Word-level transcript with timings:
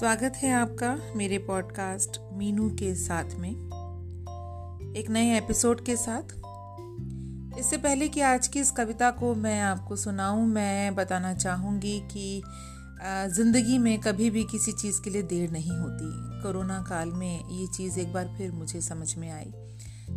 स्वागत 0.00 0.36
है 0.36 0.50
आपका 0.52 1.12
मेरे 1.16 1.38
पॉडकास्ट 1.38 2.16
मीनू 2.32 2.68
के 2.70 2.94
साथ 2.94 3.34
में, 3.38 3.50
एक 4.96 5.10
नए 5.10 5.36
एपिसोड 5.38 5.84
के 5.84 5.96
साथ। 5.96 6.22
इससे 7.58 7.76
पहले 7.76 8.08
कि 8.08 8.20
आज 8.20 8.46
की 8.48 8.60
इस 8.60 8.70
कविता 8.70 9.10
को 9.10 9.34
मैं 9.34 9.60
आपको 9.60 9.96
सुनाऊं, 9.96 10.46
मैं 10.46 10.94
बताना 10.94 11.34
चाहूँगी 11.34 11.98
कि 12.12 12.42
ज़िंदगी 13.34 13.76
में 13.78 13.98
कभी 13.98 14.30
भी 14.30 14.44
किसी 14.44 14.72
चीज़ 14.72 15.00
के 15.02 15.10
लिए 15.10 15.22
देर 15.22 15.50
नहीं 15.50 15.76
होती। 15.78 16.40
कोरोना 16.42 16.82
काल 16.82 17.08
में 17.08 17.48
ये 17.50 17.66
चीज़ 17.66 18.00
एक 18.00 18.12
बार 18.12 18.34
फिर 18.38 18.52
मुझे 18.52 18.80
समझ 18.80 19.14
में 19.16 19.30
आई। 19.30 19.52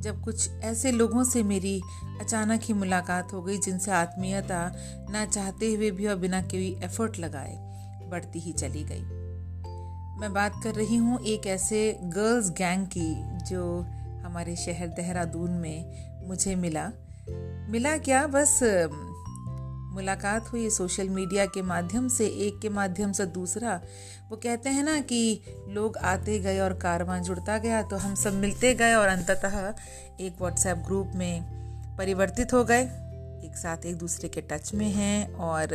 जब 0.00 0.22
कुछ 0.24 0.48
ऐसे 0.50 0.92
लोगों 0.92 1.24
से 1.24 1.42
मेरी 1.42 1.80
अचानक 2.20 2.60
ही 2.62 2.74
मुलाकात 2.74 3.32
हो 3.32 3.42
गई 3.42 3.58
जिनसे 3.58 3.90
आत्मीयता 3.90 4.72
ना 5.10 5.26
चाहते 5.26 5.74
हुए 5.74 5.90
भी 5.90 6.06
और 6.06 6.16
बिना 6.16 6.42
कोई 6.42 6.74
एफर्ट 6.84 7.18
लगाए 7.18 7.54
बढ़ती 8.10 8.38
ही 8.38 8.52
चली 8.52 8.84
गई। 8.84 9.15
मैं 10.18 10.32
बात 10.32 10.54
कर 10.64 10.74
रही 10.74 10.96
हूँ 10.96 11.18
एक 11.26 11.46
ऐसे 11.46 11.78
गर्ल्स 12.04 12.48
गैंग 12.50 12.86
की, 12.86 13.14
जो 13.44 13.80
हमारे 14.24 14.54
शहर 14.56 14.86
देहरादून 14.86 15.50
में 15.52 16.28
मुझे 16.28 16.54
मिला। 16.54 16.84
मिला 17.70 17.96
क्या? 17.98 18.26
बस 18.26 18.58
मुलाकात 19.94 20.52
हुई 20.52 20.70
सोशल 20.70 21.08
मीडिया 21.08 21.46
के 21.46 21.62
माध्यम 21.62 22.08
से, 22.08 22.26
एक 22.26 22.58
के 22.62 22.68
माध्यम 22.68 23.12
से 23.12 23.26
दूसरा। 23.26 23.80
वो 24.30 24.36
कहते 24.36 24.70
हैं 24.70 24.82
ना 24.82 24.98
कि 25.00 25.40
लोग 25.68 25.96
आते 25.96 26.38
गए 26.38 26.58
और 26.58 26.74
कारवां 26.74 27.22
जुड़ता 27.22 27.58
गया 27.58 27.82
तो 27.82 27.96
हम 27.96 28.14
सब 28.14 28.34
मिलते 28.34 28.74
गए 28.74 28.94
और 28.94 29.08
अंततः 29.08 29.72
एक 30.20 30.40
व्हाट्सएप 30.40 30.76
ग्रुप 30.76 31.12
में 31.14 31.96
परिवर्तित 31.98 32.52
हो 32.52 32.64
गए। 32.64 32.82
एक 33.46 33.56
साथ 33.56 33.86
एक 33.86 33.96
दूसरे 33.96 34.28
के 34.28 34.40
टच 34.40 34.74
में 34.74 34.88
हैं 34.88 35.34
और 35.34 35.66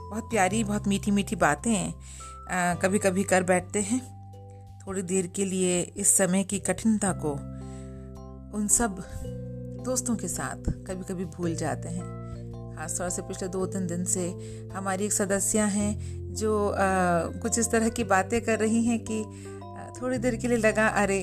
बहुत 0.00 0.30
प्यारी, 0.30 0.64
बहुत 0.64 0.88
मीठी 0.88 1.10
मीठी 1.10 1.36
बातें 1.36 1.92
कभी 2.48 2.98
कभी 2.98 3.22
कर 3.24 3.42
बैठते 3.42 3.80
हैं। 3.80 4.00
थोड़ी 4.86 5.02
देर 5.02 5.26
के 5.26 5.44
लिए 5.44 5.80
इस 5.96 6.16
समय 6.16 6.44
की 6.44 6.58
कठिनता 6.58 7.12
को 7.24 7.32
उन 8.58 8.66
सब 8.70 9.02
दोस्तों 9.84 10.16
के 10.16 10.28
साथ 10.28 10.70
कभी 10.86 11.04
कभी 11.04 11.24
भूल 11.24 11.54
जाते 11.54 11.88
हैं। 11.88 12.04
खासतौर 12.76 13.10
से 13.10 13.22
पिछले 13.22 13.48
दो 13.48 13.66
तीन 13.66 13.86
दिन 13.86 14.04
से 14.04 14.28
हमारी 14.74 15.04
एक 15.04 15.12
सदस्य 15.12 15.60
हैं 15.60 16.34
जो 16.34 16.68
आ, 16.68 16.78
कुछ 17.42 17.58
इस 17.58 17.70
तरह 17.70 17.88
की 17.88 18.04
बातें 18.04 18.40
कर 18.40 18.58
रही 18.58 18.84
हैं 18.84 18.98
कि 19.10 19.22
थोड़ी 20.00 20.18
देर 20.18 20.36
के 20.36 20.48
लिए 20.48 20.58
लगा 20.58 20.86
अरे 21.02 21.20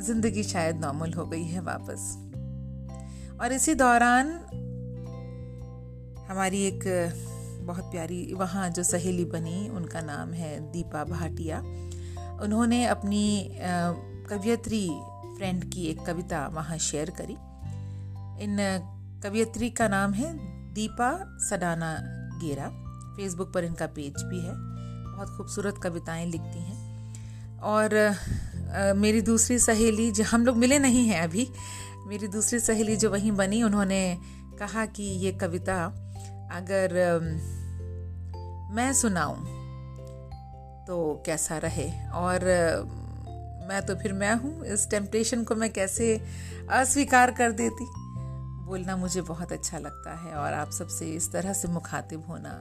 ज़िंदगी 0.00 0.42
शायद 0.42 0.76
नॉर्मल 0.76 1.12
हो 1.12 1.26
गई 1.26 1.44
है 1.44 1.60
वापस। 1.60 2.16
और 3.40 3.52
इसी 3.52 3.74
दौरान 3.74 4.30
हमारी 6.30 6.62
एक 6.62 6.84
बहुत 7.68 7.84
प्यारी 7.84 8.34
वहाँ 8.34 8.68
जो 8.70 8.82
सहेली 8.82 9.24
बनी 9.24 9.68
उनका 9.68 10.00
नाम 10.00 10.32
है 10.32 10.58
दीपा 10.72 11.04
भाटिया। 11.04 11.58
उन्होंने 12.42 12.84
अपनी 12.86 13.56
कवियत्री 14.30 14.88
फ्रेंड 15.36 15.64
की 15.72 15.84
एक 15.84 16.00
कविता 16.00 16.46
वहाँ 16.48 16.78
शेयर 16.78 17.10
करी। 17.10 17.36
इन 18.44 18.56
कवियत्री 19.24 19.70
का 19.70 19.88
नाम 19.88 20.12
है 20.12 20.32
दीपा 20.74 21.10
सडाना 21.40 21.92
गेरा। 22.38 22.68
फेसबुक 23.16 23.52
पर 23.54 23.64
इनका 23.64 23.86
पेज 23.86 24.22
भी 24.22 24.40
है। 24.40 24.52
बहुत 24.54 25.36
खूबसूरत 25.36 25.80
कविताएँ 25.82 26.26
लिखती 26.26 26.58
हैं। 26.58 27.60
और 27.60 27.96
आ, 27.96 28.92
मेरी 28.94 29.20
दूसरी 29.20 29.58
सहेली 29.58 30.10
जो 30.10 30.24
हम 30.24 30.44
लोग 30.46 30.56
मिले 30.56 30.78
नहीं 30.78 31.06
हैं 31.08 31.20
अभी। 31.22 31.48
मेरी 32.06 32.28
दूसरी 32.28 32.58
सहेली 32.60 32.96
जो 32.96 33.10
वहीं 33.10 33.32
बनी 33.32 33.62
उन्होंने 33.62 34.18
कहा 34.58 34.86
कि 34.86 35.02
ये 35.02 35.32
कविता 35.32 35.84
अगर 36.52 36.94
मैं 38.70 38.92
सुनाऊं? 38.92 39.36
तो 40.84 41.22
कैसा 41.26 41.58
रहे? 41.58 42.08
और, 42.08 42.40
मैं 43.68 43.86
तो 43.86 43.94
फिर 43.94 44.12
मैं 44.12 44.34
हूँ। 44.34 44.64
इस 44.64 44.90
टेम्पटेशन 44.90 45.44
को 45.44 45.54
मैं 45.54 45.72
कैसे 45.72 46.24
अस्वीकार 46.70 47.30
कर 47.30 47.52
देती? 47.52 47.86
बोलना 48.66 48.96
मुझे 48.96 49.22
बहुत 49.22 49.52
अच्छा 49.52 49.78
लगता 49.78 50.14
है 50.14 50.32
और 50.32 50.52
आप 50.52 50.70
सबसे 50.70 51.06
इस 51.06 51.32
तरह 51.32 51.52
से 51.52 51.68
मुखातिब 51.68 52.26
होना 52.28 52.60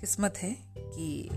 किस्मत 0.00 0.34
है 0.36 0.56
कि 0.78 1.28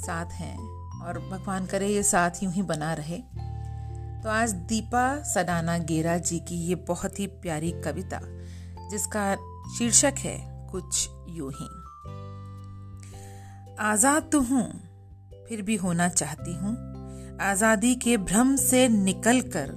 साथ 0.00 0.26
हैं 0.26 0.58
और 1.02 1.18
भगवान 1.18 1.66
करे 1.66 1.88
ये 1.88 2.02
साथ 2.02 2.30
यूँ 2.42 2.52
ही 2.52 2.62
बना 2.62 2.94
रहे। 2.94 3.18
तो 4.22 4.28
आज 4.28 4.52
दीपा 4.52 5.22
सडाना 5.22 5.78
गेरा 5.78 6.18
जी 6.18 6.38
की 6.38 6.54
ये 6.54 6.74
बहुत 6.74 7.20
ही 7.20 7.26
प्यारी 7.26 7.70
कविता, 7.70 8.20
जिसका 8.90 9.36
शीर्षक 9.78 10.14
है 10.18 10.68
कुछ 10.70 11.08
यूँ 11.28 11.52
ही। 11.52 11.81
आज़ाद 13.80 14.28
तो 14.32 14.40
हूँ, 14.40 14.72
फिर 15.48 15.62
भी 15.62 15.76
होना 15.76 16.08
चाहती 16.08 16.54
हूँ। 16.54 16.92
आज़ादी 17.40 17.94
के 17.94 18.16
भ्रम 18.16 18.56
से 18.56 18.88
निकलकर 18.88 19.70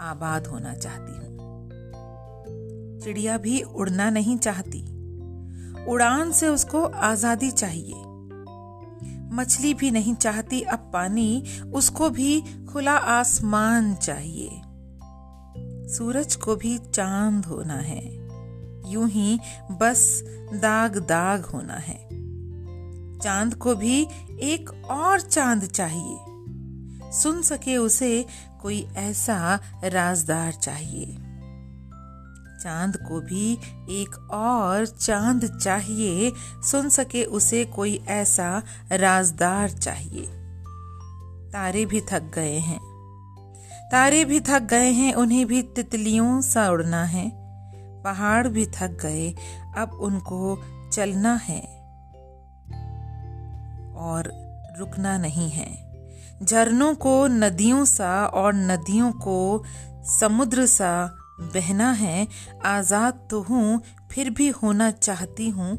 आबाद 0.00 0.46
होना 0.46 0.74
चाहती 0.74 1.12
हूँ। 1.12 1.24
चिड़िया 3.04 3.38
भी 3.38 3.62
उड़ना 3.62 4.10
नहीं 4.10 4.38
चाहती। 4.38 4.82
उड़ान 5.84 6.32
से 6.32 6.48
उसको 6.48 6.84
आज़ादी 6.84 7.50
चाहिए। 7.50 8.02
मछली 9.34 9.74
भी 9.74 9.90
नहीं 9.90 10.14
चाहती, 10.14 10.60
अब 10.62 10.90
पानी, 10.92 11.44
उसको 11.74 12.10
भी 12.10 12.44
खुला 12.72 12.96
आसमान 12.96 13.94
चाहिए। 13.94 14.50
सूरज 15.88 16.36
को 16.36 16.56
भी 16.56 16.78
चाँद 16.78 17.46
होना 17.46 17.74
है। 17.74 18.04
यूँ 18.92 19.08
ही 19.08 19.40
बस 19.72 20.24
दाग 20.54 20.98
दाग 20.98 21.44
होना 21.44 21.74
है। 21.74 22.23
चाँद 23.24 23.54
को 23.54 23.74
भी 23.74 24.08
एक 24.40 24.86
और 24.90 25.20
चाँद 25.20 25.64
चाहिए। 25.64 26.18
सुन 27.12 27.42
सके 27.42 27.76
उसे 27.76 28.26
कोई 28.62 28.88
ऐसा 28.96 29.60
राजदार 29.84 30.52
चाहिए। 30.52 31.06
चाँद 32.62 32.96
को 32.96 33.20
भी 33.20 33.52
एक 33.90 34.28
और 34.30 34.86
चाँद 34.86 35.58
चाहिए। 35.58 36.32
सुन 36.62 36.88
सके 36.88 37.24
उसे 37.24 37.64
कोई 37.64 38.04
ऐसा 38.08 38.62
राजदार 38.92 39.70
चाहिए। 39.70 40.26
तारे 41.52 41.86
भी 41.86 42.00
थक 42.00 42.22
गए 42.34 42.58
हैं। 42.58 42.80
तारे 43.92 44.24
भी 44.24 44.40
थक 44.40 44.62
गए 44.62 44.90
हैं, 44.90 45.14
उन्हें 45.14 45.46
भी 45.46 45.62
तितलियों 45.62 46.40
सा 46.40 46.70
उड़ना 46.70 47.04
है। 47.04 47.32
पहाड़ 48.02 48.48
भी 48.48 48.66
थक 48.66 48.98
गए, 49.02 49.34
अब 49.76 49.92
उनको 49.92 50.62
चलना 50.92 51.34
है। 51.34 51.83
और 53.96 54.30
रुकना 54.78 55.18
नहीं 55.18 55.50
है। 55.50 55.84
झरनों 56.42 56.94
को, 56.94 57.26
नदियों 57.26 57.84
सा 57.84 58.26
और 58.26 58.54
नदियों 58.54 59.12
को 59.12 59.64
समुद्र 60.04 60.66
सा 60.66 61.16
बहना 61.40 61.90
है। 61.90 62.26
आज़ाद 62.64 63.28
तो 63.30 63.40
हूँ, 63.42 63.82
फिर 64.10 64.30
भी 64.30 64.48
होना 64.48 64.90
चाहती 64.90 65.48
हूँ। 65.48 65.78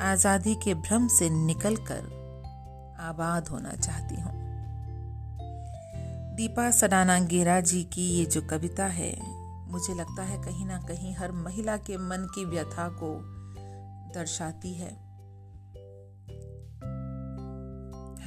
आज़ादी 0.00 0.54
के 0.54 0.74
भ्रम 0.74 1.08
से 1.08 1.30
निकलकर 1.30 2.16
आबाद 3.00 3.48
होना 3.48 3.70
चाहती 3.70 4.20
हूँ। 4.20 4.32
दीपा 6.36 6.70
सडाना 6.70 7.18
गेरा 7.18 7.60
जी 7.60 7.82
की 7.84 8.02
ये 8.02 8.24
जो 8.24 8.42
कविता 8.42 8.86
है, 8.86 9.12
मुझे 9.72 9.94
लगता 9.94 10.22
है 10.22 10.38
कहीं 10.38 10.66
ना 10.66 10.78
कहीं 10.78 11.14
हर 11.14 11.32
महिला 11.32 11.76
के 11.76 11.96
मन 11.96 12.28
की 12.34 12.44
व्यथा 12.44 12.88
को 12.88 13.14
दर्शाती 14.14 14.74
है। 14.74 15.07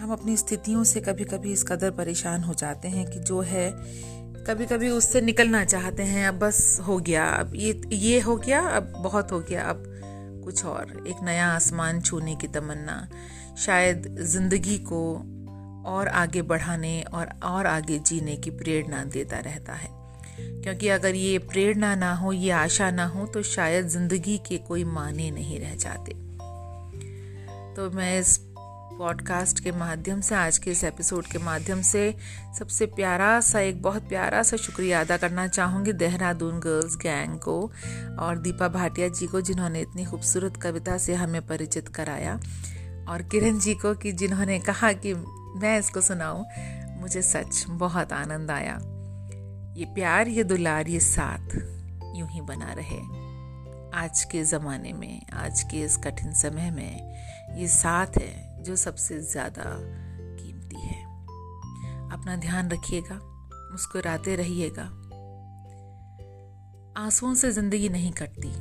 हम 0.01 0.11
अपनी 0.11 0.37
स्थितियों 0.37 0.83
से 0.83 1.01
कभी 1.01 1.23
कभी 1.23 1.51
इस 1.51 1.63
कदर 1.63 1.91
परेशान 1.91 2.43
हो 2.43 2.53
जाते 2.53 2.87
हैं 2.87 3.11
कि 3.11 3.19
जो 3.19 3.41
है 3.41 3.71
कभी 4.47 4.65
कभी 4.65 4.89
उससे 4.89 5.21
निकलना 5.21 5.63
चाहते 5.65 6.03
हैं, 6.03 6.27
अब 6.27 6.39
बस 6.39 6.79
हो 6.87 6.97
गया, 6.97 7.25
अब 7.25 7.51
ये 7.55 7.81
ये 7.93 8.19
हो 8.19 8.35
गया, 8.35 8.61
अब 8.61 8.93
बहुत 8.97 9.31
हो 9.31 9.39
गया, 9.39 9.63
अब 9.63 9.83
कुछ 10.43 10.65
और, 10.65 11.05
एक 11.07 11.23
नया 11.23 11.47
आसमान 11.47 12.01
छूने 12.01 12.35
की 12.35 12.47
तमन्ना, 12.47 13.07
शायद 13.57 14.17
ज़िंदगी 14.21 14.77
को 14.77 15.13
और 15.85 16.07
आगे 16.07 16.41
बढ़ाने 16.41 17.01
और 17.01 17.39
और 17.43 17.67
आगे 17.67 17.99
जीने 17.99 18.35
की 18.35 18.49
प्रेरणा 18.49 19.03
देता 19.03 19.39
रहता 19.39 19.73
है। 19.73 19.89
क्योंकि 20.39 20.87
अगर 20.87 21.15
ये 21.15 21.37
प्रेरणा 21.37 21.95
ना 21.95 22.13
हो, 22.13 22.33
ये 22.33 22.51
आशा 22.51 22.91
ना 22.91 23.05
हो 23.05 23.27
तो 23.27 23.43
शायद 23.43 23.87
ज़िंदगी 23.87 24.37
के 24.37 24.57
कोई 24.57 24.83
माने 24.83 25.31
नहीं 25.31 25.59
रह 25.59 25.75
जाते। 25.75 26.13
तो 27.75 27.89
मैं 27.91 28.19
इस 28.19 28.50
पॉडकास्ट 29.01 29.59
के 29.59 29.71
माध्यम 29.71 30.19
से, 30.21 30.35
आज 30.35 30.57
के 30.57 30.71
इस 30.71 30.83
एपिसोड 30.83 31.25
के 31.25 31.37
माध्यम 31.37 31.81
से 31.81 32.15
सबसे 32.59 32.85
प्यारा 32.85 33.39
सा, 33.41 33.59
एक 33.59 33.81
बहुत 33.81 34.07
प्यारा 34.09 34.43
सा 34.43 34.57
शुक्रिया 34.57 34.99
अदा 35.01 35.17
करना 35.17 35.47
चाहूँगी 35.47 35.93
देहरादून 35.93 36.59
गर्ल्स 36.59 36.95
गैंग 36.95 37.39
को 37.39 37.71
और 38.19 38.37
दीपा 38.37 38.67
भाटिया 38.67 39.07
जी 39.07 39.27
को, 39.27 39.41
जिन्होंने 39.41 39.81
इतनी 39.81 40.05
खूबसूरत 40.05 40.57
कविता 40.57 40.97
से 40.97 41.15
हमें 41.15 41.47
परिचित 41.47 41.87
कराया 41.87 42.35
और 43.09 43.21
किरण 43.21 43.59
जी 43.59 43.73
को 43.73 43.93
कि 43.95 44.11
जिन्होंने 44.11 44.59
कहा 44.59 44.93
कि 44.93 45.13
मैं 45.13 45.79
इसको 45.79 46.01
सुनाऊँ, 46.01 46.45
मुझे 46.99 47.21
सच 47.21 47.65
बहुत 47.69 48.13
आनंद 48.13 48.51
आया। 48.51 48.77
ये 49.77 49.85
प्यार, 49.85 50.27
ये 50.27 50.43
दुलार, 50.43 50.87
ये 50.87 50.99
साथ 50.99 51.55
यूँ 52.15 52.29
ही 52.29 52.41
बना 52.41 52.73
रहे। 52.73 52.99
आज 53.97 54.23
के 54.23 54.43
ज़माने 54.43 54.93
में, 54.93 55.21
आज 55.33 55.63
के 55.63 55.81
इस 55.81 55.97
कठिन 55.97 56.33
समय 56.33 56.71
में 56.71 57.57
ये 57.57 57.67
साथ 57.67 58.17
है। 58.17 58.50
जो 58.61 58.75
सबसे 58.75 59.19
ज़्यादा 59.19 59.63
कीमती 60.39 60.81
है। 60.81 61.03
अपना 62.11 62.35
ध्यान 62.35 62.71
रखिएगा, 62.71 63.15
मुस्कुराते 63.71 64.35
रहिएगा। 64.35 64.83
आंसुओं 66.97 67.33
से 67.33 67.51
ज़िंदगी 67.51 67.89
नहीं 67.89 68.11
कटती। 68.11 68.51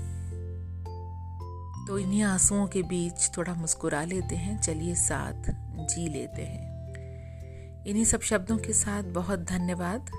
तो 1.87 1.99
इन्हीं 1.99 2.23
आंसुओं 2.23 2.67
के 2.67 2.83
बीच 2.83 3.31
थोड़ा 3.37 3.55
मुस्कुरा 3.55 4.05
लेते 4.05 4.37
हैं, 4.37 4.61
चलिए 4.61 4.95
साथ 4.95 5.51
जी 5.77 6.09
लेते 6.09 6.43
हैं। 6.43 7.85
इन्हीं 7.87 8.05
सब 8.05 8.21
शब्दों 8.21 8.59
के 8.59 8.73
साथ 8.73 9.03
बहुत 9.03 9.41
धन्यवाद। 9.41 10.11